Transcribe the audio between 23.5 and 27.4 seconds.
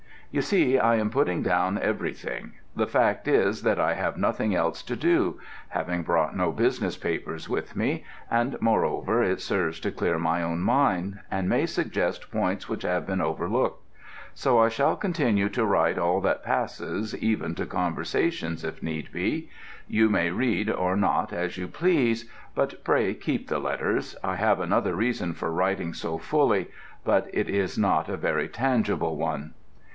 letters. I have another reason for writing so fully, but